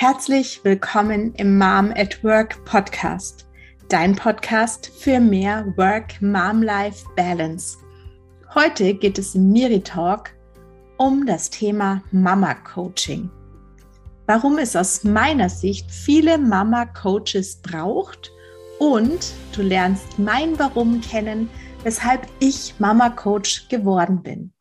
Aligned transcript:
Herzlich 0.00 0.64
willkommen 0.64 1.34
im 1.34 1.58
Mom 1.58 1.92
at 1.94 2.24
Work 2.24 2.64
Podcast, 2.64 3.46
dein 3.90 4.16
Podcast 4.16 4.90
für 4.98 5.20
mehr 5.20 5.74
Work-Mom-Life-Balance. 5.76 7.76
Heute 8.54 8.94
geht 8.94 9.18
es 9.18 9.34
im 9.34 9.52
Miri 9.52 9.82
Talk 9.82 10.30
um 10.96 11.26
das 11.26 11.50
Thema 11.50 12.02
Mama 12.12 12.54
Coaching. 12.54 13.28
Warum 14.24 14.56
es 14.56 14.74
aus 14.74 15.04
meiner 15.04 15.50
Sicht 15.50 15.90
viele 15.90 16.38
Mama 16.38 16.86
Coaches 16.86 17.60
braucht 17.60 18.32
und 18.78 19.34
du 19.52 19.60
lernst 19.60 20.18
mein 20.18 20.58
Warum 20.58 21.02
kennen, 21.02 21.50
weshalb 21.82 22.26
ich 22.38 22.74
Mama 22.78 23.10
Coach 23.10 23.68
geworden 23.68 24.22
bin. 24.22 24.54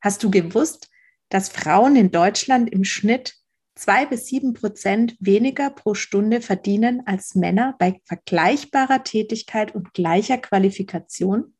Hast 0.00 0.24
du 0.24 0.30
gewusst, 0.30 0.88
dass 1.28 1.50
Frauen 1.50 1.96
in 1.96 2.10
Deutschland 2.10 2.70
im 2.70 2.84
Schnitt 2.84 3.41
zwei 3.74 4.06
bis 4.06 4.26
sieben 4.26 4.54
Prozent 4.54 5.16
weniger 5.20 5.70
pro 5.70 5.94
Stunde 5.94 6.40
verdienen 6.40 7.02
als 7.06 7.34
Männer 7.34 7.74
bei 7.78 8.00
vergleichbarer 8.04 9.02
Tätigkeit 9.04 9.74
und 9.74 9.94
gleicher 9.94 10.38
Qualifikation? 10.38 11.54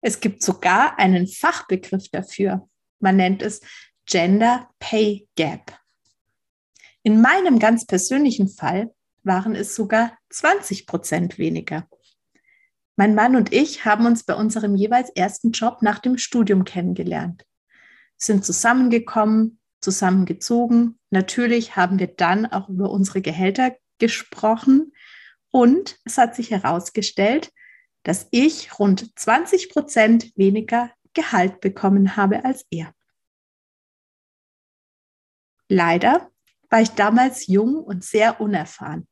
Es 0.00 0.20
gibt 0.20 0.42
sogar 0.42 0.98
einen 0.98 1.28
Fachbegriff 1.28 2.08
dafür. 2.10 2.68
Man 2.98 3.16
nennt 3.16 3.42
es 3.42 3.60
Gender 4.06 4.68
Pay 4.80 5.28
Gap. 5.36 5.78
In 7.04 7.20
meinem 7.20 7.58
ganz 7.58 7.86
persönlichen 7.86 8.48
Fall 8.48 8.92
waren 9.22 9.54
es 9.54 9.74
sogar 9.74 10.18
20 10.30 10.86
Prozent 10.86 11.38
weniger. 11.38 11.88
Mein 12.96 13.14
Mann 13.14 13.36
und 13.36 13.52
ich 13.52 13.84
haben 13.84 14.06
uns 14.06 14.24
bei 14.24 14.34
unserem 14.34 14.76
jeweils 14.76 15.10
ersten 15.10 15.52
Job 15.52 15.82
nach 15.82 15.98
dem 15.98 16.18
Studium 16.18 16.64
kennengelernt, 16.64 17.44
sind 18.16 18.44
zusammengekommen, 18.44 19.58
zusammengezogen. 19.82 20.98
Natürlich 21.10 21.76
haben 21.76 21.98
wir 21.98 22.06
dann 22.06 22.46
auch 22.46 22.68
über 22.68 22.90
unsere 22.90 23.20
Gehälter 23.20 23.76
gesprochen 23.98 24.92
und 25.50 25.98
es 26.04 26.18
hat 26.18 26.34
sich 26.34 26.50
herausgestellt, 26.50 27.52
dass 28.04 28.26
ich 28.30 28.78
rund 28.78 29.18
20 29.18 29.68
Prozent 29.70 30.32
weniger 30.36 30.90
Gehalt 31.12 31.60
bekommen 31.60 32.16
habe 32.16 32.44
als 32.44 32.64
er. 32.70 32.94
Leider 35.68 36.30
war 36.70 36.80
ich 36.80 36.90
damals 36.90 37.46
jung 37.46 37.76
und 37.76 38.04
sehr 38.04 38.40
unerfahren. 38.40 39.06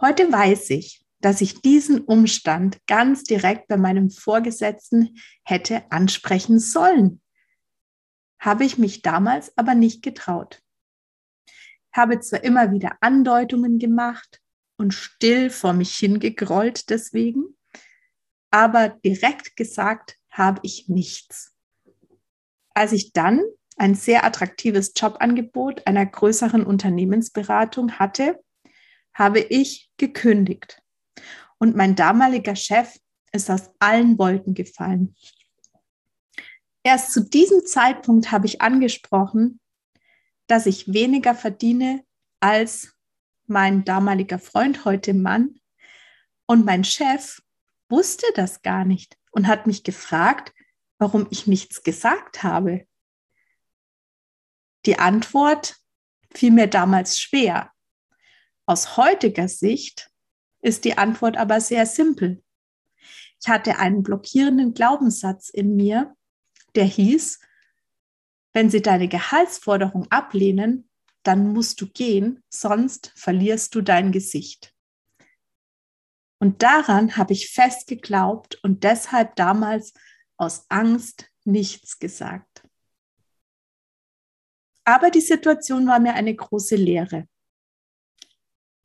Heute 0.00 0.30
weiß 0.30 0.70
ich, 0.70 1.04
dass 1.20 1.40
ich 1.40 1.62
diesen 1.62 2.00
Umstand 2.00 2.84
ganz 2.86 3.22
direkt 3.22 3.68
bei 3.68 3.76
meinem 3.76 4.10
Vorgesetzten 4.10 5.16
hätte 5.44 5.90
ansprechen 5.90 6.58
sollen 6.58 7.22
habe 8.38 8.64
ich 8.64 8.78
mich 8.78 9.02
damals 9.02 9.56
aber 9.56 9.74
nicht 9.74 10.02
getraut. 10.02 10.62
Habe 11.92 12.20
zwar 12.20 12.44
immer 12.44 12.72
wieder 12.72 12.96
Andeutungen 13.00 13.78
gemacht 13.78 14.40
und 14.76 14.92
still 14.92 15.50
vor 15.50 15.72
mich 15.72 15.94
hingegrollt 15.96 16.90
deswegen, 16.90 17.56
aber 18.50 18.90
direkt 19.04 19.56
gesagt 19.56 20.18
habe 20.30 20.60
ich 20.62 20.88
nichts. 20.88 21.54
Als 22.74 22.92
ich 22.92 23.12
dann 23.12 23.42
ein 23.78 23.94
sehr 23.94 24.24
attraktives 24.24 24.92
Jobangebot 24.96 25.86
einer 25.86 26.04
größeren 26.04 26.64
Unternehmensberatung 26.64 27.98
hatte, 27.98 28.42
habe 29.14 29.40
ich 29.40 29.90
gekündigt. 29.96 30.82
Und 31.58 31.74
mein 31.74 31.94
damaliger 31.94 32.56
Chef 32.56 32.98
ist 33.32 33.50
aus 33.50 33.70
allen 33.78 34.18
Wolken 34.18 34.54
gefallen. 34.54 35.14
Erst 36.86 37.12
zu 37.12 37.20
diesem 37.24 37.66
Zeitpunkt 37.66 38.30
habe 38.30 38.46
ich 38.46 38.62
angesprochen, 38.62 39.58
dass 40.46 40.66
ich 40.66 40.92
weniger 40.92 41.34
verdiene 41.34 42.04
als 42.38 42.94
mein 43.48 43.84
damaliger 43.84 44.38
Freund, 44.38 44.84
heute 44.84 45.12
Mann. 45.12 45.60
Und 46.46 46.64
mein 46.64 46.84
Chef 46.84 47.42
wusste 47.88 48.24
das 48.36 48.62
gar 48.62 48.84
nicht 48.84 49.18
und 49.32 49.48
hat 49.48 49.66
mich 49.66 49.82
gefragt, 49.82 50.54
warum 50.98 51.26
ich 51.30 51.48
nichts 51.48 51.82
gesagt 51.82 52.44
habe. 52.44 52.86
Die 54.84 55.00
Antwort 55.00 55.74
fiel 56.32 56.52
mir 56.52 56.68
damals 56.68 57.18
schwer. 57.18 57.72
Aus 58.64 58.96
heutiger 58.96 59.48
Sicht 59.48 60.12
ist 60.60 60.84
die 60.84 60.96
Antwort 60.96 61.36
aber 61.36 61.60
sehr 61.60 61.84
simpel. 61.84 62.44
Ich 63.42 63.48
hatte 63.48 63.80
einen 63.80 64.04
blockierenden 64.04 64.72
Glaubenssatz 64.72 65.48
in 65.48 65.74
mir, 65.74 66.16
der 66.76 66.84
hieß, 66.84 67.40
wenn 68.52 68.70
sie 68.70 68.82
deine 68.82 69.08
Gehaltsforderung 69.08 70.10
ablehnen, 70.10 70.88
dann 71.22 71.52
musst 71.52 71.80
du 71.80 71.88
gehen, 71.88 72.42
sonst 72.48 73.12
verlierst 73.16 73.74
du 73.74 73.82
dein 73.82 74.12
Gesicht. 74.12 74.74
Und 76.38 76.62
daran 76.62 77.16
habe 77.16 77.32
ich 77.32 77.50
fest 77.50 77.88
geglaubt 77.88 78.58
und 78.62 78.84
deshalb 78.84 79.36
damals 79.36 79.92
aus 80.36 80.66
Angst 80.68 81.30
nichts 81.44 81.98
gesagt. 81.98 82.62
Aber 84.84 85.10
die 85.10 85.20
Situation 85.20 85.86
war 85.86 85.98
mir 85.98 86.14
eine 86.14 86.34
große 86.34 86.76
Lehre. 86.76 87.26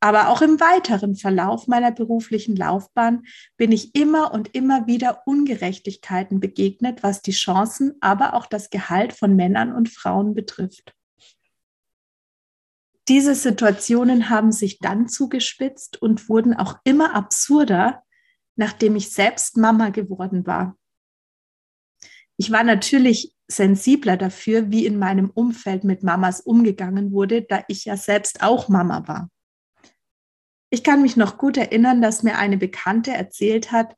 Aber 0.02 0.30
auch 0.30 0.42
im 0.42 0.58
weiteren 0.58 1.14
Verlauf 1.14 1.68
meiner 1.68 1.92
beruflichen 1.92 2.56
Laufbahn 2.56 3.22
bin 3.56 3.70
ich 3.70 3.94
immer 3.94 4.34
und 4.34 4.52
immer 4.52 4.88
wieder 4.88 5.22
Ungerechtigkeiten 5.26 6.40
begegnet, 6.40 7.04
was 7.04 7.22
die 7.22 7.30
Chancen, 7.30 7.94
aber 8.00 8.34
auch 8.34 8.46
das 8.46 8.70
Gehalt 8.70 9.12
von 9.12 9.36
Männern 9.36 9.72
und 9.72 9.88
Frauen 9.88 10.34
betrifft. 10.34 10.92
Diese 13.06 13.36
Situationen 13.36 14.28
haben 14.28 14.50
sich 14.50 14.80
dann 14.80 15.06
zugespitzt 15.06 16.02
und 16.02 16.28
wurden 16.28 16.54
auch 16.54 16.80
immer 16.82 17.14
absurder, 17.14 18.02
nachdem 18.56 18.96
ich 18.96 19.12
selbst 19.12 19.56
Mama 19.56 19.90
geworden 19.90 20.48
war. 20.48 20.76
Ich 22.36 22.50
war 22.50 22.64
natürlich 22.64 23.36
sensibler 23.46 24.16
dafür, 24.16 24.68
wie 24.72 24.84
in 24.84 24.98
meinem 24.98 25.30
Umfeld 25.30 25.84
mit 25.84 26.02
Mamas 26.02 26.40
umgegangen 26.40 27.12
wurde, 27.12 27.42
da 27.42 27.62
ich 27.68 27.84
ja 27.84 27.96
selbst 27.96 28.42
auch 28.42 28.68
Mama 28.68 29.06
war. 29.06 29.30
Ich 30.74 30.82
kann 30.82 31.02
mich 31.02 31.18
noch 31.18 31.36
gut 31.36 31.58
erinnern, 31.58 32.00
dass 32.00 32.22
mir 32.22 32.38
eine 32.38 32.56
Bekannte 32.56 33.10
erzählt 33.10 33.72
hat, 33.72 33.94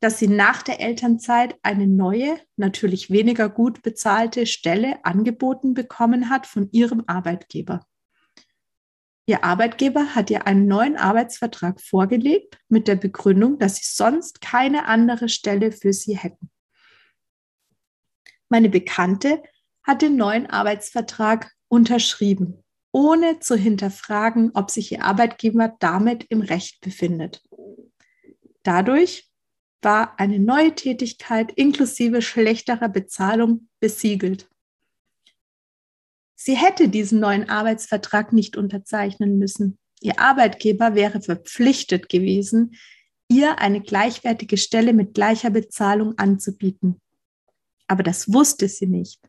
dass 0.00 0.18
sie 0.18 0.28
nach 0.28 0.62
der 0.62 0.80
Elternzeit 0.80 1.56
eine 1.62 1.86
neue, 1.86 2.40
natürlich 2.56 3.10
weniger 3.10 3.50
gut 3.50 3.82
bezahlte 3.82 4.46
Stelle 4.46 5.04
angeboten 5.04 5.74
bekommen 5.74 6.30
hat 6.30 6.46
von 6.46 6.70
ihrem 6.72 7.04
Arbeitgeber. 7.06 7.86
Ihr 9.26 9.44
Arbeitgeber 9.44 10.14
hat 10.14 10.30
ihr 10.30 10.46
einen 10.46 10.66
neuen 10.66 10.96
Arbeitsvertrag 10.96 11.82
vorgelegt 11.82 12.56
mit 12.70 12.88
der 12.88 12.96
Begründung, 12.96 13.58
dass 13.58 13.76
sie 13.76 13.94
sonst 13.94 14.40
keine 14.40 14.86
andere 14.86 15.28
Stelle 15.28 15.70
für 15.70 15.92
sie 15.92 16.16
hätten. 16.16 16.50
Meine 18.48 18.70
Bekannte 18.70 19.42
hat 19.82 20.00
den 20.00 20.16
neuen 20.16 20.46
Arbeitsvertrag 20.46 21.52
unterschrieben 21.68 22.64
ohne 22.96 23.40
zu 23.40 23.56
hinterfragen, 23.56 24.52
ob 24.54 24.70
sich 24.70 24.90
ihr 24.90 25.04
Arbeitgeber 25.04 25.76
damit 25.80 26.24
im 26.30 26.40
Recht 26.40 26.80
befindet. 26.80 27.42
Dadurch 28.62 29.30
war 29.82 30.18
eine 30.18 30.38
neue 30.38 30.74
Tätigkeit 30.74 31.52
inklusive 31.52 32.22
schlechterer 32.22 32.88
Bezahlung 32.88 33.68
besiegelt. 33.80 34.48
Sie 36.36 36.56
hätte 36.56 36.88
diesen 36.88 37.20
neuen 37.20 37.50
Arbeitsvertrag 37.50 38.32
nicht 38.32 38.56
unterzeichnen 38.56 39.38
müssen. 39.38 39.76
Ihr 40.00 40.18
Arbeitgeber 40.18 40.94
wäre 40.94 41.20
verpflichtet 41.20 42.08
gewesen, 42.08 42.76
ihr 43.28 43.58
eine 43.58 43.82
gleichwertige 43.82 44.56
Stelle 44.56 44.94
mit 44.94 45.12
gleicher 45.12 45.50
Bezahlung 45.50 46.16
anzubieten. 46.16 46.98
Aber 47.88 48.02
das 48.02 48.32
wusste 48.32 48.70
sie 48.70 48.86
nicht. 48.86 49.20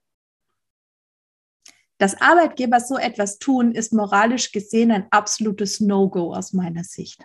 Dass 1.98 2.22
Arbeitgeber 2.22 2.80
so 2.80 2.98
etwas 2.98 3.40
tun, 3.40 3.72
ist 3.72 3.94
moralisch 3.94 4.52
gesehen 4.52 4.92
ein 4.92 5.08
absolutes 5.12 5.80
No-Go 5.80 6.34
aus 6.34 6.54
meiner 6.54 6.84
Sicht. 6.84 7.24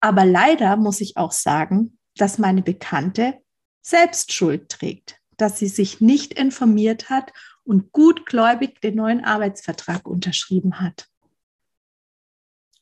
Aber 0.00 0.24
leider 0.24 0.76
muss 0.76 1.00
ich 1.00 1.16
auch 1.16 1.32
sagen, 1.32 1.98
dass 2.16 2.38
meine 2.38 2.62
Bekannte 2.62 3.40
selbst 3.80 4.32
Schuld 4.32 4.68
trägt, 4.68 5.20
dass 5.36 5.58
sie 5.58 5.68
sich 5.68 6.00
nicht 6.00 6.34
informiert 6.34 7.08
hat 7.08 7.32
und 7.64 7.92
gutgläubig 7.92 8.80
den 8.80 8.96
neuen 8.96 9.24
Arbeitsvertrag 9.24 10.06
unterschrieben 10.06 10.80
hat. 10.80 11.08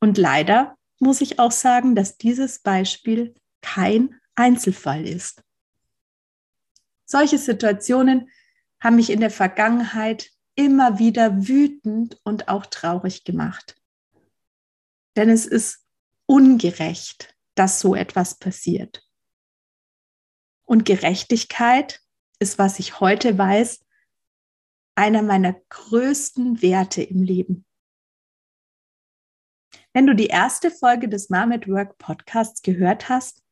Und 0.00 0.18
leider 0.18 0.76
muss 0.98 1.20
ich 1.20 1.38
auch 1.38 1.52
sagen, 1.52 1.94
dass 1.94 2.16
dieses 2.16 2.60
Beispiel 2.60 3.34
kein 3.60 4.18
Einzelfall 4.34 5.06
ist. 5.06 5.42
Solche 7.04 7.38
Situationen 7.38 8.30
haben 8.80 8.96
mich 8.96 9.10
in 9.10 9.20
der 9.20 9.30
Vergangenheit 9.30 10.30
immer 10.54 10.98
wieder 10.98 11.46
wütend 11.46 12.18
und 12.24 12.48
auch 12.48 12.66
traurig 12.66 13.24
gemacht. 13.24 13.76
Denn 15.16 15.28
es 15.28 15.46
ist 15.46 15.86
ungerecht, 16.26 17.34
dass 17.54 17.80
so 17.80 17.94
etwas 17.94 18.38
passiert. 18.38 19.06
Und 20.64 20.84
Gerechtigkeit 20.84 22.00
ist, 22.38 22.58
was 22.58 22.78
ich 22.78 23.00
heute 23.00 23.36
weiß, 23.36 23.84
einer 24.94 25.22
meiner 25.22 25.54
größten 25.68 26.62
Werte 26.62 27.02
im 27.02 27.22
Leben. 27.22 27.64
Wenn 29.92 30.06
du 30.06 30.14
die 30.14 30.28
erste 30.28 30.70
Folge 30.70 31.08
des 31.08 31.30
Mom 31.30 31.52
at 31.52 31.68
Work 31.68 31.98
Podcasts 31.98 32.62
gehört 32.62 33.08
hast, 33.08 33.42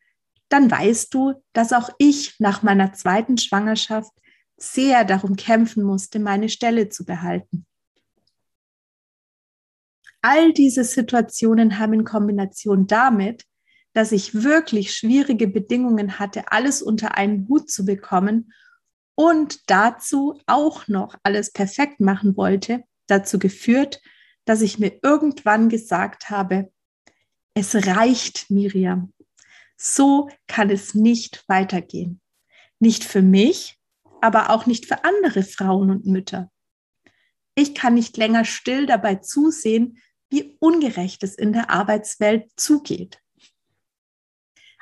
dann 0.49 0.71
weißt 0.71 1.13
du, 1.13 1.43
dass 1.53 1.73
auch 1.73 1.91
ich 1.99 2.39
nach 2.39 2.63
meiner 2.63 2.93
zweiten 2.93 3.39
Schwangerschaft 3.39 4.13
sehr 4.59 5.05
darum 5.05 5.37
kämpfen 5.37 5.83
musste, 5.83 6.19
meine 6.19 6.49
Stelle 6.49 6.89
zu 6.89 7.05
behalten. 7.05 7.67
All 10.21 10.53
diese 10.53 10.85
Situationen 10.85 11.79
haben 11.79 11.93
in 11.95 12.05
Kombination 12.05 12.87
damit, 12.87 13.45
dass 13.93 14.13
ich 14.13 14.43
wirklich 14.43 14.95
schwierige 14.95 15.49
Bedingungen 15.49 16.19
hatte, 16.19 16.53
alles 16.53 16.83
unter 16.83 17.17
einen 17.17 17.49
Hut 17.49 17.71
zu 17.71 17.85
bekommen 17.85 18.53
und 19.15 19.71
dazu 19.71 20.41
auch 20.47 20.87
noch 20.89 21.17
alles 21.23 21.53
perfekt 21.53 22.01
machen 22.01 22.37
wollte, 22.37 22.85
dazu 23.07 23.39
geführt, 23.39 24.01
dass 24.45 24.61
ich 24.61 24.79
mir 24.79 24.99
irgendwann 25.03 25.69
gesagt 25.69 26.31
habe, 26.31 26.73
es 27.55 27.75
reicht, 27.75 28.51
Miriam. 28.51 29.13
So 29.77 30.29
kann 30.47 30.71
es 30.71 30.95
nicht 30.95 31.45
weitergehen. 31.49 32.21
Nicht 32.79 33.05
für 33.05 33.23
mich, 33.23 33.78
aber 34.21 34.51
auch 34.51 34.67
nicht 34.67 34.87
für 34.87 35.05
andere 35.05 35.43
Frauen 35.43 35.91
und 35.91 36.07
Mütter. 36.07 36.51
Ich 37.55 37.75
kann 37.75 37.95
nicht 37.95 38.17
länger 38.17 38.45
still 38.45 38.87
dabei 38.87 39.17
zusehen, 39.17 39.99
wie 40.31 40.57
ungerecht 40.61 41.23
es 41.23 41.35
in 41.35 41.53
der 41.53 41.71
Arbeitswelt 41.71 42.51
zugeht. 42.57 43.21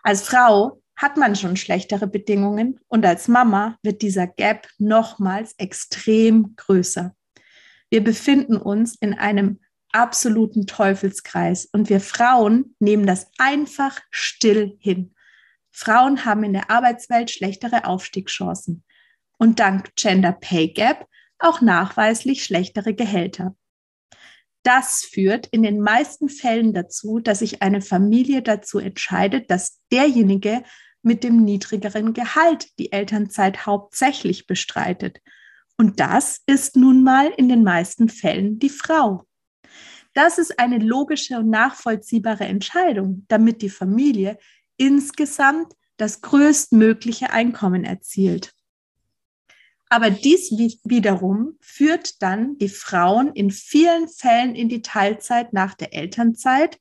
Als 0.02 0.22
Frau 0.22 0.82
hat 0.96 1.16
man 1.16 1.36
schon 1.36 1.56
schlechtere 1.56 2.06
Bedingungen 2.06 2.80
und 2.88 3.04
als 3.04 3.28
Mama 3.28 3.78
wird 3.82 4.02
dieser 4.02 4.26
Gap 4.26 4.68
nochmals 4.78 5.54
extrem 5.58 6.54
größer. 6.56 7.14
Wir 7.90 8.02
befinden 8.02 8.56
uns 8.56 8.96
in 9.00 9.14
einem 9.14 9.60
absoluten 9.92 10.66
Teufelskreis 10.66 11.66
und 11.66 11.88
wir 11.88 12.00
Frauen 12.00 12.74
nehmen 12.78 13.06
das 13.06 13.30
einfach 13.38 14.00
still 14.10 14.76
hin. 14.80 15.14
Frauen 15.70 16.24
haben 16.24 16.44
in 16.44 16.52
der 16.52 16.70
Arbeitswelt 16.70 17.30
schlechtere 17.30 17.84
Aufstiegschancen 17.84 18.82
und 19.38 19.60
dank 19.60 19.94
Gender 19.96 20.32
Pay 20.32 20.68
Gap 20.68 21.06
auch 21.38 21.60
nachweislich 21.60 22.44
schlechtere 22.44 22.94
Gehälter. 22.94 23.54
Das 24.62 25.04
führt 25.04 25.46
in 25.46 25.62
den 25.62 25.80
meisten 25.80 26.28
Fällen 26.28 26.74
dazu, 26.74 27.20
dass 27.20 27.38
sich 27.38 27.62
eine 27.62 27.80
Familie 27.80 28.42
dazu 28.42 28.78
entscheidet, 28.78 29.50
dass 29.50 29.80
derjenige 29.92 30.64
mit 31.02 31.22
dem 31.22 31.44
niedrigeren 31.44 32.14
Gehalt 32.14 32.66
die 32.80 32.90
Elternzeit 32.90 33.64
hauptsächlich 33.64 34.48
bestreitet. 34.48 35.20
Und 35.78 36.00
das 36.00 36.42
ist 36.46 36.74
nun 36.74 37.04
mal 37.04 37.32
in 37.36 37.48
den 37.48 37.62
meisten 37.62 38.08
Fällen 38.08 38.58
die 38.58 38.70
Frau. 38.70 39.24
Das 40.14 40.38
ist 40.38 40.58
eine 40.58 40.78
logische 40.78 41.38
und 41.38 41.50
nachvollziehbare 41.50 42.46
Entscheidung, 42.46 43.24
damit 43.28 43.62
die 43.62 43.70
Familie 43.70 44.38
insgesamt 44.78 45.74
das 45.98 46.22
größtmögliche 46.22 47.30
Einkommen 47.30 47.84
erzielt. 47.84 48.55
Aber 49.88 50.10
dies 50.10 50.50
wiederum 50.50 51.56
führt 51.60 52.20
dann 52.22 52.58
die 52.58 52.68
Frauen 52.68 53.32
in 53.34 53.50
vielen 53.50 54.08
Fällen 54.08 54.54
in 54.54 54.68
die 54.68 54.82
Teilzeit 54.82 55.52
nach 55.52 55.74
der 55.74 55.94
Elternzeit, 55.94 56.80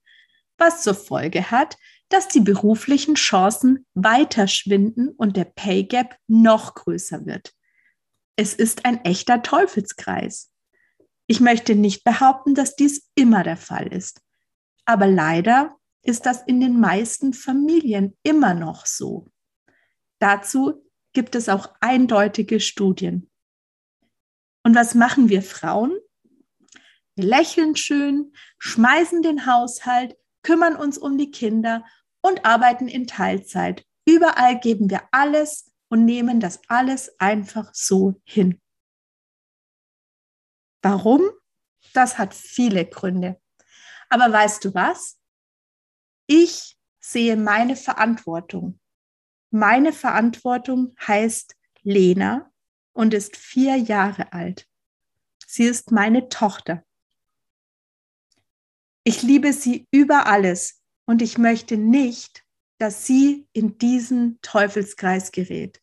was 0.57 0.81
zur 0.81 0.95
Folge 0.95 1.51
hat, 1.51 1.77
dass 2.09 2.27
die 2.27 2.39
beruflichen 2.39 3.15
Chancen 3.15 3.85
weiter 3.93 4.47
schwinden 4.47 5.09
und 5.09 5.37
der 5.37 5.45
Pay 5.45 5.83
Gap 5.83 6.17
noch 6.27 6.73
größer 6.73 7.25
wird. 7.25 7.53
Es 8.35 8.53
ist 8.53 8.85
ein 8.85 9.03
echter 9.05 9.41
Teufelskreis. 9.41 10.51
Ich 11.27 11.39
möchte 11.39 11.75
nicht 11.75 12.03
behaupten, 12.03 12.53
dass 12.53 12.75
dies 12.75 13.09
immer 13.15 13.43
der 13.43 13.57
Fall 13.57 13.87
ist. 13.87 14.21
Aber 14.85 15.07
leider 15.07 15.75
ist 16.03 16.25
das 16.25 16.43
in 16.43 16.59
den 16.59 16.79
meisten 16.79 17.33
Familien 17.33 18.15
immer 18.23 18.53
noch 18.53 18.85
so. 18.85 19.27
Dazu 20.19 20.84
gibt 21.15 21.33
es 21.33 21.49
auch 21.49 21.73
eindeutige 21.79 22.59
Studien. 22.59 23.31
Und 24.63 24.75
was 24.75 24.93
machen 24.93 25.29
wir 25.29 25.41
Frauen? 25.41 25.97
Wir 27.15 27.25
lächeln 27.25 27.75
schön, 27.75 28.33
schmeißen 28.59 29.23
den 29.23 29.47
Haushalt, 29.47 30.15
kümmern 30.43 30.75
uns 30.75 30.99
um 30.99 31.17
die 31.17 31.31
Kinder 31.31 31.83
und 32.21 32.45
arbeiten 32.45 32.87
in 32.87 33.07
Teilzeit. 33.07 33.85
Überall 34.05 34.59
geben 34.59 34.89
wir 34.91 35.01
alles 35.11 35.71
und 35.87 36.05
nehmen 36.05 36.39
das 36.39 36.61
alles 36.67 37.19
einfach 37.19 37.73
so 37.73 38.21
hin. 38.25 38.61
Warum? 40.83 41.23
Das 41.93 42.17
hat 42.17 42.33
viele 42.33 42.85
Gründe. 42.85 43.41
Aber 44.09 44.31
weißt 44.31 44.65
du 44.65 44.73
was? 44.73 45.17
Ich 46.27 46.77
sehe 46.99 47.37
meine 47.37 47.75
Verantwortung 47.75 48.79
meine 49.55 49.93
Verantwortung 49.93 50.93
heißt 51.07 51.55
Lena 51.81 52.51
und 52.91 53.13
ist 53.13 53.37
vier 53.37 53.77
Jahre 53.77 54.33
alt. 54.33 54.67
Sie 55.47 55.63
ist 55.63 55.91
meine 55.91 56.27
Tochter. 56.27 56.83
Ich 59.05 59.21
liebe 59.21 59.53
sie 59.53 59.87
über 59.91 60.25
alles 60.25 60.81
und 61.05 61.21
ich 61.21 61.37
möchte 61.37 61.77
nicht, 61.77 62.43
dass 62.79 63.07
sie 63.07 63.47
in 63.53 63.77
diesen 63.77 64.41
Teufelskreis 64.41 65.31
gerät. 65.31 65.81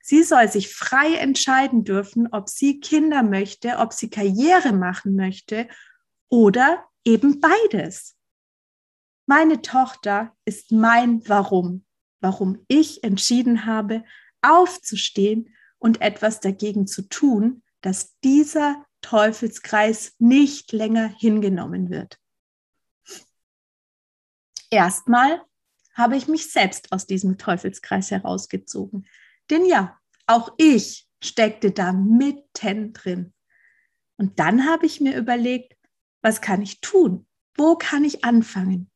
Sie 0.00 0.24
soll 0.24 0.48
sich 0.48 0.74
frei 0.74 1.14
entscheiden 1.14 1.84
dürfen, 1.84 2.26
ob 2.32 2.48
sie 2.48 2.80
Kinder 2.80 3.22
möchte, 3.22 3.78
ob 3.78 3.92
sie 3.92 4.10
Karriere 4.10 4.72
machen 4.72 5.14
möchte 5.14 5.68
oder 6.28 6.84
eben 7.04 7.40
beides. 7.40 8.16
Meine 9.26 9.62
Tochter 9.62 10.36
ist 10.44 10.72
mein 10.72 11.26
Warum 11.28 11.84
warum 12.24 12.64
ich 12.68 13.04
entschieden 13.04 13.66
habe, 13.66 14.02
aufzustehen 14.40 15.54
und 15.78 16.00
etwas 16.00 16.40
dagegen 16.40 16.86
zu 16.86 17.02
tun, 17.02 17.62
dass 17.82 18.18
dieser 18.20 18.86
Teufelskreis 19.02 20.14
nicht 20.18 20.72
länger 20.72 21.06
hingenommen 21.06 21.90
wird. 21.90 22.18
Erstmal 24.70 25.42
habe 25.92 26.16
ich 26.16 26.26
mich 26.26 26.50
selbst 26.50 26.92
aus 26.92 27.06
diesem 27.06 27.36
Teufelskreis 27.36 28.10
herausgezogen. 28.10 29.06
Denn 29.50 29.66
ja, 29.66 30.00
auch 30.26 30.54
ich 30.56 31.06
steckte 31.22 31.72
da 31.72 31.92
mitten 31.92 32.94
drin. 32.94 33.34
Und 34.16 34.38
dann 34.38 34.66
habe 34.66 34.86
ich 34.86 35.02
mir 35.02 35.14
überlegt, 35.14 35.76
was 36.22 36.40
kann 36.40 36.62
ich 36.62 36.80
tun? 36.80 37.26
Wo 37.54 37.76
kann 37.76 38.02
ich 38.02 38.24
anfangen? 38.24 38.90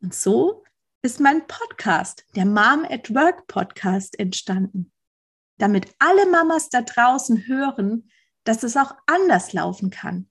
Und 0.00 0.14
so 0.14 0.62
ist 1.02 1.18
mein 1.18 1.46
Podcast, 1.46 2.26
der 2.36 2.44
Mom 2.44 2.84
at 2.88 3.14
Work 3.14 3.46
Podcast, 3.46 4.18
entstanden. 4.18 4.92
Damit 5.56 5.94
alle 5.98 6.26
Mamas 6.30 6.68
da 6.68 6.82
draußen 6.82 7.46
hören, 7.46 8.10
dass 8.44 8.62
es 8.62 8.76
auch 8.76 8.94
anders 9.06 9.54
laufen 9.54 9.88
kann. 9.88 10.28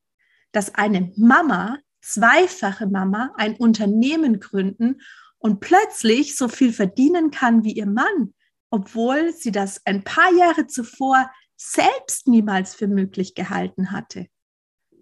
Dass 0.52 0.76
eine 0.76 1.12
Mama, 1.16 1.80
zweifache 2.02 2.86
Mama, 2.86 3.34
ein 3.36 3.56
Unternehmen 3.56 4.40
gründen 4.40 5.02
und 5.40 5.60
plötzlich 5.60 6.36
so 6.36 6.48
viel 6.48 6.72
verdienen 6.72 7.32
kann 7.32 7.64
wie 7.64 7.74
ihr 7.74 7.88
Mann, 7.88 8.36
obwohl 8.70 9.34
sie 9.34 9.52
das 9.52 9.84
ein 9.86 10.04
paar 10.04 10.32
Jahre 10.34 10.68
zuvor 10.68 11.32
selbst 11.56 12.28
niemals 12.28 12.76
für 12.76 12.88
möglich 12.88 13.34
gehalten 13.34 13.92
hatte 13.92 14.28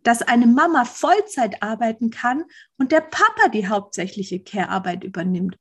dass 0.07 0.21
eine 0.21 0.47
Mama 0.47 0.85
Vollzeit 0.85 1.61
arbeiten 1.61 2.11
kann 2.11 2.45
und 2.77 2.93
der 2.93 3.01
Papa 3.01 3.49
die 3.49 3.67
hauptsächliche 3.67 4.39
Care-Arbeit 4.41 5.03
übernimmt. 5.03 5.59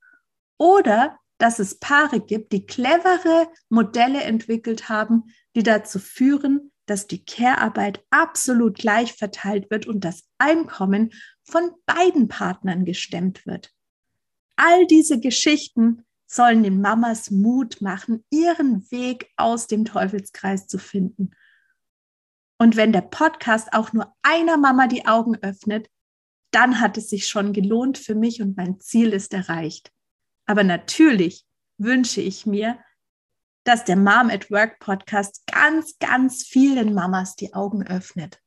Oder 0.57 1.19
dass 1.38 1.59
es 1.59 1.81
Paare 1.81 2.21
gibt, 2.21 2.53
die 2.53 2.65
clevere 2.65 3.49
Modelle 3.71 4.23
entwickelt 4.23 4.88
haben, 4.88 5.25
die 5.57 5.65
dazu 5.65 5.99
führen, 5.99 6.71
dass 6.87 7.09
die 7.09 7.25
Care-Arbeit 7.25 8.05
absolut 8.11 8.79
gleich 8.79 9.15
verteilt 9.15 9.69
wird 9.69 9.88
und 9.88 10.05
das 10.05 10.23
Einkommen 10.38 11.11
von 11.43 11.73
beiden 11.85 12.29
Partnern 12.29 12.85
gestemmt 12.85 13.47
wird. 13.47 13.73
All 14.55 14.87
diese 14.87 15.19
Geschichten 15.19 16.05
sollen 16.29 16.62
den 16.62 16.81
Mamas 16.81 17.33
Mut 17.33 17.81
machen, 17.81 18.25
ihren 18.31 18.88
Weg 18.93 19.29
aus 19.37 19.67
dem 19.67 19.85
Teufelskreis 19.85 20.69
zu 20.69 20.79
finden 20.79 21.33
und 22.58 22.76
wenn 22.76 22.92
der 22.92 23.02
Podcast 23.02 23.72
auch 23.72 23.92
nur 23.92 24.14
einer 24.22 24.56
Mama 24.56 24.86
die 24.86 25.06
Augen 25.06 25.36
öffnet, 25.42 25.88
dann 26.50 26.80
hat 26.80 26.96
es 26.96 27.10
sich 27.10 27.28
schon 27.28 27.52
gelohnt 27.52 27.98
für 27.98 28.14
mich 28.14 28.40
und 28.40 28.56
mein 28.56 28.80
Ziel 28.80 29.12
ist 29.12 29.34
erreicht. 29.34 29.92
Aber 30.46 30.64
natürlich 30.64 31.44
wünsche 31.76 32.20
ich 32.20 32.46
mir, 32.46 32.78
dass 33.64 33.84
der 33.84 33.96
Mom 33.96 34.30
at 34.30 34.50
Work 34.50 34.78
Podcast 34.78 35.42
ganz, 35.46 35.98
ganz 35.98 36.44
vielen 36.44 36.94
Mamas 36.94 37.36
die 37.36 37.52
Augen 37.52 37.86
öffnet. 37.86 38.40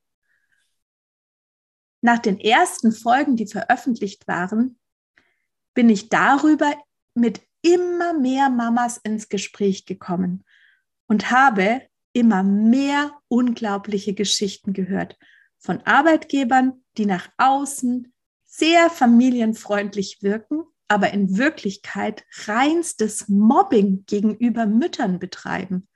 Nach 2.01 2.19
den 2.19 2.39
ersten 2.39 2.93
Folgen, 2.93 3.35
die 3.35 3.45
veröffentlicht 3.45 4.27
waren, 4.27 4.79
bin 5.73 5.89
ich 5.89 6.09
darüber 6.09 6.73
mit 7.13 7.41
immer 7.61 8.13
mehr 8.13 8.49
Mamas 8.49 8.97
ins 8.97 9.27
Gespräch 9.27 9.85
gekommen 9.85 10.45
und 11.07 11.29
habe 11.31 11.81
immer 12.19 12.43
mehr 12.43 13.13
unglaubliche 13.29 14.13
Geschichten 14.13 14.73
gehört 14.73 15.17
von 15.57 15.81
Arbeitgebern, 15.81 16.83
die 16.97 17.05
nach 17.05 17.29
außen 17.37 18.13
sehr 18.45 18.89
familienfreundlich 18.89 20.17
wirken, 20.21 20.63
aber 20.89 21.13
in 21.13 21.37
Wirklichkeit 21.37 22.25
reinstes 22.45 23.29
Mobbing 23.29 24.05
gegenüber 24.05 24.65
Müttern 24.65 25.19
betreiben. 25.19 25.87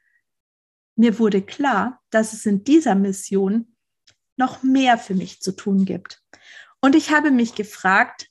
Mir 0.95 1.19
wurde 1.19 1.41
klar, 1.41 2.01
dass 2.09 2.31
es 2.31 2.45
in 2.45 2.63
dieser 2.63 2.95
Mission 2.95 3.75
noch 4.37 4.63
mehr 4.63 4.97
für 4.97 5.15
mich 5.15 5.41
zu 5.41 5.51
tun 5.51 5.83
gibt. 5.83 6.21
Und 6.79 6.95
ich 6.95 7.11
habe 7.11 7.31
mich 7.31 7.55
gefragt, 7.55 8.27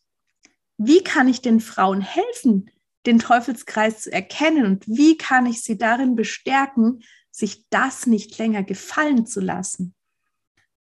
wie 0.79 1.03
kann 1.03 1.29
ich 1.29 1.43
den 1.43 1.61
Frauen 1.61 2.01
helfen, 2.01 2.71
den 3.07 3.19
Teufelskreis 3.19 4.03
zu 4.03 4.13
erkennen 4.13 4.65
und 4.65 4.87
wie 4.87 5.17
kann 5.17 5.47
ich 5.47 5.63
sie 5.63 5.77
darin 5.77 6.15
bestärken, 6.15 7.03
sich 7.33 7.69
das 7.71 8.07
nicht 8.07 8.39
länger 8.39 8.63
gefallen 8.63 9.27
zu 9.27 9.41
lassen. 9.41 9.95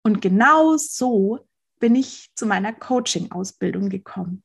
Und 0.02 0.20
genau 0.20 0.76
so 0.76 1.38
bin 1.78 1.94
ich 1.94 2.30
zu 2.34 2.44
meiner 2.44 2.72
Coaching-Ausbildung 2.72 3.88
gekommen. 3.88 4.42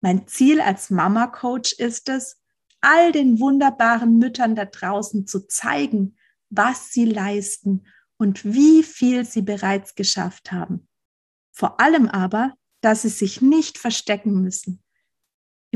Mein 0.00 0.28
Ziel 0.28 0.60
als 0.60 0.90
Mama-Coach 0.90 1.72
ist 1.72 2.08
es, 2.08 2.36
all 2.80 3.10
den 3.10 3.40
wunderbaren 3.40 4.18
Müttern 4.18 4.54
da 4.54 4.66
draußen 4.66 5.26
zu 5.26 5.48
zeigen, 5.48 6.16
was 6.50 6.92
sie 6.92 7.06
leisten 7.06 7.86
und 8.18 8.44
wie 8.44 8.82
viel 8.82 9.24
sie 9.24 9.42
bereits 9.42 9.94
geschafft 9.94 10.52
haben. 10.52 10.86
Vor 11.52 11.80
allem 11.80 12.08
aber, 12.08 12.54
dass 12.82 13.02
sie 13.02 13.08
sich 13.08 13.40
nicht 13.40 13.78
verstecken 13.78 14.42
müssen. 14.42 14.82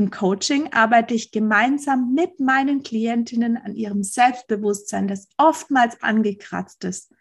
Im 0.01 0.09
Coaching 0.09 0.73
arbeite 0.73 1.13
ich 1.13 1.29
gemeinsam 1.29 2.15
mit 2.15 2.39
meinen 2.39 2.81
Klientinnen 2.81 3.55
an 3.55 3.75
ihrem 3.75 4.01
Selbstbewusstsein, 4.01 5.07
das 5.07 5.29
oftmals 5.37 6.01
angekratzt 6.01 6.83
ist. 6.85 7.13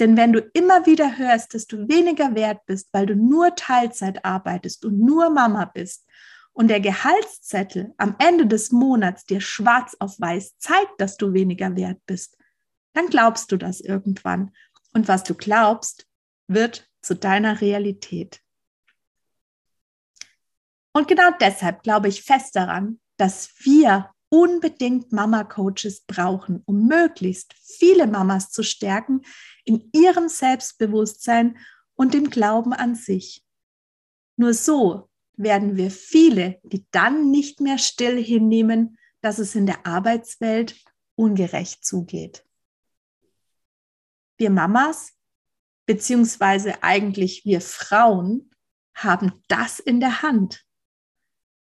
Denn 0.00 0.16
wenn 0.16 0.32
du 0.32 0.40
immer 0.52 0.84
wieder 0.84 1.16
hörst, 1.16 1.54
dass 1.54 1.68
du 1.68 1.86
weniger 1.86 2.34
wert 2.34 2.66
bist, 2.66 2.88
weil 2.92 3.06
du 3.06 3.14
nur 3.14 3.54
Teilzeit 3.54 4.24
arbeitest 4.24 4.84
und 4.84 4.98
nur 4.98 5.30
Mama 5.30 5.66
bist 5.66 6.04
und 6.52 6.66
der 6.66 6.80
Gehaltszettel 6.80 7.94
am 7.98 8.16
Ende 8.18 8.48
des 8.48 8.72
Monats 8.72 9.24
dir 9.24 9.40
schwarz 9.40 9.94
auf 10.00 10.18
weiß 10.18 10.58
zeigt, 10.58 11.00
dass 11.00 11.16
du 11.16 11.32
weniger 11.32 11.76
wert 11.76 12.00
bist, 12.06 12.36
dann 12.94 13.06
glaubst 13.10 13.52
du 13.52 13.56
das 13.56 13.80
irgendwann. 13.80 14.50
Und 14.92 15.06
was 15.06 15.22
du 15.22 15.36
glaubst, 15.36 16.08
wird 16.48 16.90
zu 17.00 17.14
deiner 17.14 17.60
Realität. 17.60 18.41
Und 20.92 21.08
genau 21.08 21.30
deshalb 21.40 21.82
glaube 21.82 22.08
ich 22.08 22.22
fest 22.22 22.54
daran, 22.54 23.00
dass 23.16 23.50
wir 23.60 24.10
unbedingt 24.28 25.12
Mama-Coaches 25.12 26.04
brauchen, 26.06 26.62
um 26.64 26.86
möglichst 26.86 27.54
viele 27.54 28.06
Mamas 28.06 28.50
zu 28.50 28.62
stärken 28.62 29.22
in 29.64 29.90
ihrem 29.92 30.28
Selbstbewusstsein 30.28 31.58
und 31.94 32.14
dem 32.14 32.30
Glauben 32.30 32.72
an 32.72 32.94
sich. 32.94 33.44
Nur 34.36 34.54
so 34.54 35.10
werden 35.36 35.76
wir 35.76 35.90
viele, 35.90 36.60
die 36.62 36.86
dann 36.90 37.30
nicht 37.30 37.60
mehr 37.60 37.78
still 37.78 38.22
hinnehmen, 38.22 38.98
dass 39.20 39.38
es 39.38 39.54
in 39.54 39.66
der 39.66 39.86
Arbeitswelt 39.86 40.82
ungerecht 41.14 41.84
zugeht. 41.84 42.44
Wir 44.38 44.50
Mamas, 44.50 45.12
beziehungsweise 45.86 46.82
eigentlich 46.82 47.44
wir 47.44 47.60
Frauen, 47.60 48.50
haben 48.94 49.42
das 49.48 49.78
in 49.78 50.00
der 50.00 50.22
Hand. 50.22 50.64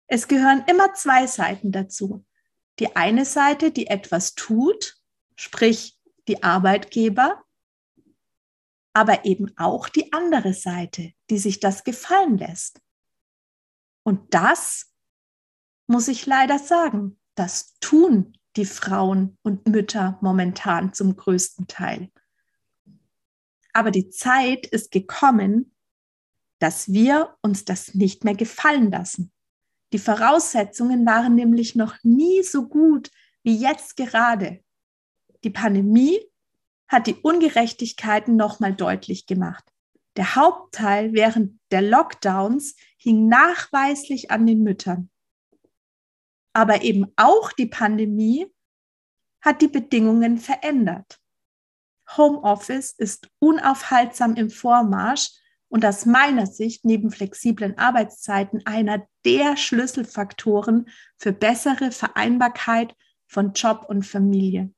Es 0.09 0.27
gehören 0.27 0.65
immer 0.67 0.95
zwei 0.95 1.27
Seiten 1.27 1.71
dazu. 1.71 2.25
Die 2.79 2.97
eine 2.97 3.25
Seite, 3.25 3.71
die 3.71 3.89
etwas 3.89 4.35
tut, 4.35 4.97
sprich 5.37 5.99
die 6.27 6.43
Arbeitgeber, 6.43 7.45
aber 8.95 9.25
eben 9.27 9.57
auch 9.59 9.89
die 9.89 10.13
andere 10.13 10.55
Seite, 10.55 11.13
die 11.31 11.39
sich 11.39 11.61
das 11.61 11.85
gefallen 11.85 12.39
lässt. 12.39 12.81
Und 14.03 14.35
das 14.35 14.93
muss 15.87 16.09
ich 16.09 16.27
leider 16.27 16.59
sagen, 16.59 17.21
das 17.35 17.79
tun 17.79 18.37
die 18.57 18.65
Frauen 18.65 19.39
und 19.43 19.69
Mütter 19.69 20.19
momentan 20.23 20.93
zum 20.95 21.15
größten 21.17 21.67
Teil. 21.67 22.11
Aber 23.73 23.91
die 23.91 24.09
Zeit 24.09 24.67
ist 24.67 24.91
gekommen, 24.91 25.75
dass 26.59 26.93
wir 26.93 27.37
uns 27.43 27.65
das 27.65 27.95
nicht 27.95 28.25
mehr 28.25 28.35
gefallen 28.35 28.91
lassen. 28.91 29.33
Die 29.93 29.99
Voraussetzungen 29.99 31.07
waren 31.07 31.35
nämlich 31.35 31.75
noch 31.75 31.97
nie 32.03 32.43
so 32.43 32.69
gut 32.69 33.11
wie 33.43 33.57
jetzt 33.57 33.97
gerade. 33.97 34.63
Die 35.45 35.51
Pandemie 35.51 36.21
hat 36.89 37.07
die 37.07 37.15
Ungerechtigkeiten 37.15 38.37
nochmal 38.37 38.75
deutlich 38.75 39.27
gemacht. 39.27 39.65
Der 40.17 40.35
Hauptteil 40.35 41.13
während 41.13 41.61
der 41.71 41.83
Lockdowns 41.83 42.77
hing 42.97 43.29
nachweislich 43.29 44.31
an 44.31 44.47
den 44.47 44.63
Müttern. 44.63 45.11
Aber 46.53 46.83
eben 46.83 47.13
auch 47.17 47.53
die 47.53 47.67
Pandemie 47.67 48.47
hat 49.41 49.63
die 49.63 49.69
Bedingungen 49.69 50.39
verändert. 50.39 51.21
Homeoffice 52.17 52.93
ist 52.93 53.31
unaufhaltsam 53.39 54.35
im 54.35 54.51
Vormarsch 54.51 55.31
und 55.69 55.85
aus 55.85 56.07
meiner 56.07 56.47
Sicht 56.47 56.85
neben 56.85 57.11
flexiblen 57.11 57.77
Arbeitszeiten 57.79 58.65
einer 58.67 59.07
der 59.25 59.57
Schlüsselfaktoren 59.57 60.89
für 61.17 61.33
bessere 61.33 61.93
Vereinbarkeit 61.93 62.95
von 63.27 63.53
Job 63.53 63.87
und 63.89 64.05
Familie. 64.05 64.73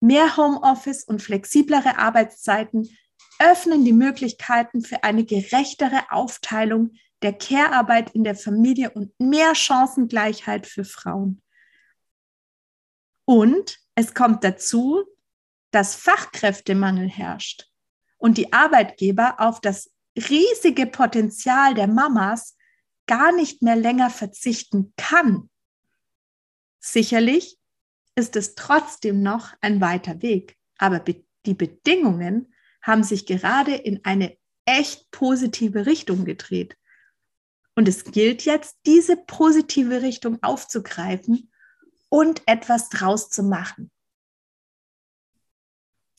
Mehr 0.00 0.36
Homeoffice 0.36 1.04
und 1.04 1.22
flexiblere 1.22 1.98
Arbeitszeiten 1.98 2.88
öffnen 3.38 3.84
die 3.84 3.92
Möglichkeiten 3.92 4.82
für 4.82 5.04
eine 5.04 5.24
gerechtere 5.24 6.10
Aufteilung 6.10 6.92
der 7.22 7.34
Care-Arbeit 7.34 8.14
in 8.14 8.24
der 8.24 8.34
Familie 8.34 8.90
und 8.90 9.18
mehr 9.20 9.54
Chancengleichheit 9.54 10.66
für 10.66 10.84
Frauen. 10.84 11.42
Und 13.26 13.78
es 13.94 14.14
kommt 14.14 14.42
dazu, 14.42 15.04
dass 15.70 15.94
Fachkräftemangel 15.94 17.08
herrscht 17.08 17.70
und 18.18 18.38
die 18.38 18.52
Arbeitgeber 18.52 19.36
auf 19.38 19.60
das 19.60 19.90
riesige 20.28 20.86
Potenzial 20.86 21.74
der 21.74 21.86
Mamas 21.86 22.56
gar 23.06 23.32
nicht 23.32 23.62
mehr 23.62 23.76
länger 23.76 24.10
verzichten 24.10 24.92
kann. 24.96 25.50
Sicherlich 26.80 27.58
ist 28.14 28.36
es 28.36 28.54
trotzdem 28.54 29.22
noch 29.22 29.54
ein 29.60 29.80
weiter 29.80 30.22
Weg, 30.22 30.56
aber 30.78 31.00
die 31.00 31.54
Bedingungen 31.54 32.54
haben 32.82 33.02
sich 33.02 33.26
gerade 33.26 33.74
in 33.74 34.04
eine 34.04 34.36
echt 34.64 35.10
positive 35.10 35.86
Richtung 35.86 36.24
gedreht. 36.24 36.76
Und 37.74 37.88
es 37.88 38.04
gilt 38.04 38.44
jetzt, 38.44 38.76
diese 38.86 39.16
positive 39.16 40.02
Richtung 40.02 40.42
aufzugreifen 40.42 41.50
und 42.08 42.42
etwas 42.46 42.88
draus 42.88 43.30
zu 43.30 43.42
machen. 43.42 43.90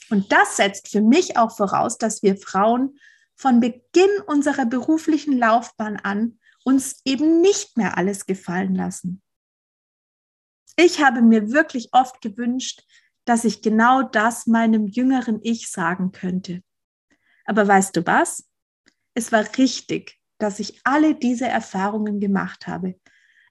Und 0.10 0.32
das 0.32 0.58
setzt 0.58 0.90
für 0.90 1.02
mich 1.02 1.38
auch 1.38 1.56
voraus, 1.56 1.98
dass 1.98 2.22
wir 2.22 2.36
Frauen 2.36 3.00
von 3.42 3.60
Beginn 3.60 4.12
unserer 4.28 4.68
beruflichen 4.68 5.36
Laufbahn 5.36 5.98
an 5.98 6.38
uns 6.64 7.02
eben 7.06 7.42
nicht 7.42 7.76
mehr 7.76 7.98
alles 7.98 8.28
gefallen 8.28 8.76
lassen. 8.76 9.24
Ich 10.76 11.04
habe 11.04 11.24
mir 11.24 11.52
wirklich 11.52 11.90
oft 11.92 12.22
gewünscht, 12.22 12.84
dass 13.26 13.44
ich 13.44 13.64
genau 13.64 14.04
das 14.04 14.46
meinem 14.46 14.86
jüngeren 14.86 15.40
Ich 15.42 15.72
sagen 15.72 16.12
könnte. 16.12 16.62
Aber 17.46 17.68
weißt 17.68 17.96
du 17.96 18.06
was? 18.06 18.48
Es 19.16 19.32
war 19.32 19.44
richtig, 19.58 20.20
dass 20.38 20.60
ich 20.60 20.80
alle 20.84 21.16
diese 21.16 21.48
Erfahrungen 21.48 22.20
gemacht 22.20 22.68
habe. 22.68 23.00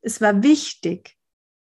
Es 0.02 0.20
war 0.20 0.44
wichtig, 0.44 1.18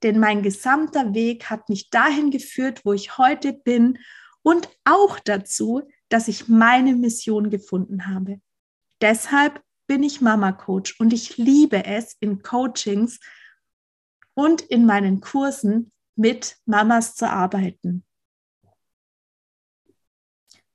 denn 0.02 0.18
mein 0.18 0.42
gesamter 0.42 1.12
Weg 1.12 1.50
hat 1.50 1.68
mich 1.68 1.90
dahin 1.90 2.30
geführt, 2.30 2.80
wo 2.86 2.94
ich 2.94 3.18
heute 3.18 3.52
bin 3.52 3.98
und 4.42 4.70
auch 4.84 5.18
dazu, 5.18 5.82
dass 6.08 6.28
ich 6.28 6.48
meine 6.48 6.94
Mission 6.94 7.50
gefunden 7.50 8.06
habe. 8.06 8.40
Deshalb 9.00 9.62
bin 9.86 10.02
ich 10.02 10.20
Mama 10.20 10.52
Coach 10.52 10.98
und 11.00 11.12
ich 11.12 11.36
liebe 11.36 11.84
es, 11.84 12.16
in 12.20 12.42
Coachings 12.42 13.20
und 14.34 14.62
in 14.62 14.86
meinen 14.86 15.20
Kursen 15.20 15.92
mit 16.16 16.56
Mamas 16.64 17.14
zu 17.14 17.28
arbeiten. 17.28 18.04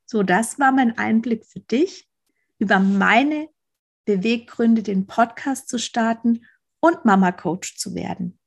So, 0.06 0.24
das 0.24 0.60
war 0.60 0.72
mein 0.72 0.98
Einblick 0.98 1.46
für 1.46 1.62
dich 1.62 2.10
über 2.60 2.80
meine 2.80 3.50
Beweggründe, 4.06 4.84
den 4.84 5.08
Podcast 5.08 5.70
zu 5.70 5.80
starten 5.80 6.46
und 6.80 7.06
Mama 7.06 7.32
Coach 7.32 7.78
zu 7.78 7.96
werden. 7.96 8.40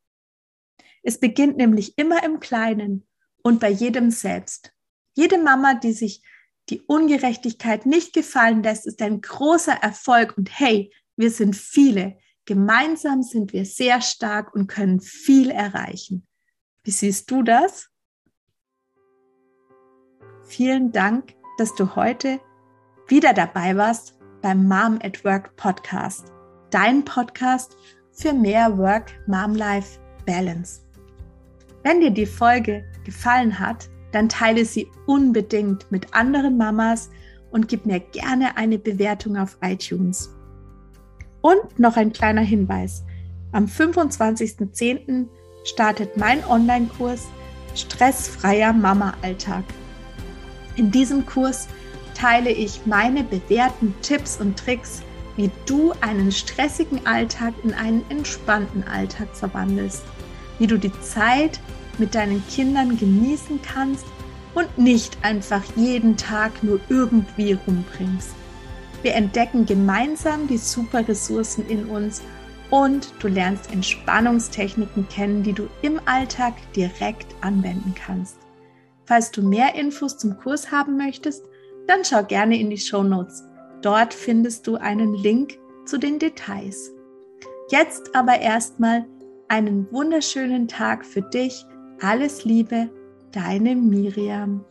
Es 1.03 1.19
beginnt 1.19 1.57
nämlich 1.57 1.97
immer 1.99 2.23
im 2.25 2.41
Kleinen 2.41 3.07
und 3.43 3.61
bei 3.61 3.71
jedem 3.71 4.11
selbst. 4.11 4.73
Jede 5.15 5.39
Mama, 5.39 5.75
die 5.75 5.93
sich 5.93 6.23
die 6.71 6.81
Ungerechtigkeit 6.83 7.87
nicht 7.87 8.13
gefallen 8.13 8.63
lässt, 8.63 8.87
ist 8.87 9.03
ein 9.03 9.21
großer 9.21 9.75
Erfolg. 9.75 10.37
Und 10.37 10.59
hey, 10.59 10.93
wir 11.17 11.31
sind 11.31 11.57
viele. 11.57 12.19
Gemeinsam 12.47 13.23
sind 13.23 13.53
wir 13.53 13.65
sehr 13.65 14.01
stark 14.01 14.55
und 14.55 14.67
können 14.67 15.01
viel 15.01 15.51
erreichen. 15.51 16.27
Wie 16.83 16.91
siehst 16.91 17.31
du 17.31 17.43
das? 17.43 17.89
vielen 20.45 20.93
Dank, 20.93 21.35
dass 21.59 21.75
du 21.75 21.97
heute 21.97 22.41
wieder 23.09 23.33
dabei 23.33 23.77
warst 23.77 24.19
beim 24.43 24.69
Mom 24.69 24.99
at 25.03 25.25
Work 25.25 25.57
Podcast, 25.57 26.33
dein 26.71 27.05
Podcast 27.05 27.77
für 28.13 28.33
mehr 28.33 28.77
Work-Mom-Life 28.79 29.99
Balance. 30.27 30.83
Wenn 31.83 32.01
dir 32.01 32.11
die 32.11 32.27
Folge 32.27 32.85
gefallen 33.05 33.59
hat, 33.59 33.89
dann 34.15 34.29
teile 34.29 34.65
sie 34.65 34.89
unbedingt 35.07 35.91
mit 35.91 36.15
anderen 36.15 36.57
Mamas 36.57 37.11
und 37.51 37.67
gib 37.67 37.85
mir 37.85 37.99
gerne 37.99 38.57
eine 38.57 38.79
Bewertung 38.79 39.37
auf 39.37 39.59
iTunes. 39.61 40.31
Und 41.41 41.79
noch 41.79 41.97
ein 41.97 42.13
kleiner 42.13 42.43
Hinweis. 42.43 43.05
Am 43.51 43.67
25.10. 43.67 45.27
startet 45.65 46.17
mein 46.17 46.45
Online-Kurs 46.45 47.27
Stressfreier 47.75 48.73
Mama-Alltag. 48.73 49.65
In 50.77 50.93
diesem 50.93 51.27
Kurs 51.27 51.67
teile 52.15 52.51
ich 52.51 52.87
meine 52.87 53.25
bewährten 53.25 53.95
Tipps 54.01 54.41
und 54.41 54.57
Tricks, 54.57 55.03
wie 55.37 55.51
du 55.67 55.93
einen 56.01 56.31
stressigen 56.31 57.05
Alltag 57.05 57.53
in 57.65 57.75
einen 57.75 58.09
entspannten 58.11 58.85
Alltag 58.85 59.29
verwandelst, 59.33 60.05
wie 60.61 60.69
du 60.69 60.79
die 60.79 60.93
Zeit 61.01 61.59
mit 61.99 62.15
deinen 62.15 62.43
Kindern 62.49 62.97
genießen 62.97 63.61
kannst 63.63 64.07
und 64.55 64.79
nicht 64.79 65.19
einfach 65.23 65.63
jeden 65.77 66.17
Tag 66.17 66.63
nur 66.63 66.81
irgendwie 66.89 67.53
rumbringst. 67.53 68.35
Wir 69.03 69.15
entdecken 69.15 69.67
gemeinsam 69.67 70.47
die 70.47 70.57
super 70.57 71.07
Ressourcen 71.07 71.67
in 71.69 71.87
uns 71.87 72.23
und 72.71 73.13
du 73.21 73.29
lernst 73.29 73.73
Entspannungstechniken 73.73 75.09
kennen, 75.09 75.43
die 75.43 75.53
du 75.53 75.69
im 75.83 76.01
Alltag 76.07 76.55
direkt 76.75 77.35
anwenden 77.41 77.95
kannst. 77.95 78.39
Falls 79.05 79.31
du 79.31 79.43
mehr 79.43 79.75
Infos 79.75 80.17
zum 80.17 80.39
Kurs 80.39 80.73
haben 80.73 80.97
möchtest, 80.97 81.45
dann 81.87 82.05
schau 82.05 82.25
gerne 82.25 82.59
in 82.59 82.71
die 82.71 82.79
Show 82.79 83.03
Notes. 83.03 83.45
Dort 83.83 84.15
findest 84.15 84.67
du 84.67 84.77
einen 84.77 85.15
Link 85.15 85.59
zu 85.85 85.99
den 85.99 86.19
Details. 86.19 86.91
Jetzt 87.71 88.15
aber 88.15 88.41
erstmal 88.41 89.05
einen 89.49 89.91
wunderschönen 89.93 90.69
Tag 90.69 91.05
für 91.05 91.21
dich 91.21 91.67
alles 92.01 92.45
Liebe, 92.45 92.91
deine 93.33 93.75
Miriam. 93.77 94.65